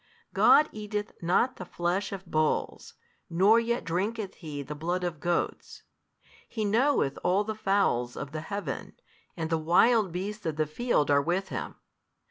God 0.33 0.67
eateth 0.71 1.11
not 1.21 1.57
the 1.57 1.63
flesh 1.63 2.11
of 2.11 2.25
bulls, 2.25 2.95
nor 3.29 3.59
yet 3.59 3.83
drinketh 3.83 4.33
He 4.33 4.63
the 4.63 4.73
blood 4.73 5.03
of 5.03 5.19
goats: 5.19 5.83
He 6.49 6.65
knoweth 6.65 7.19
all 7.23 7.43
the 7.43 7.53
fowls 7.53 8.17
of 8.17 8.31
the 8.31 8.41
Heaven, 8.41 8.93
and 9.37 9.51
the 9.51 9.59
wild 9.59 10.11
beasts 10.11 10.47
of 10.47 10.55
the 10.55 10.65
field 10.65 11.11
are 11.11 11.21
with 11.21 11.49
Him. 11.49 11.75